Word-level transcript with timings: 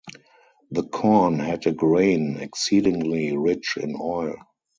The 0.71 0.81
corn 0.87 1.37
had 1.37 1.67
a 1.67 1.71
grain 1.73 2.37
exceedingly 2.37 3.37
rich 3.37 3.77
in 3.79 3.95
oil. 4.01 4.35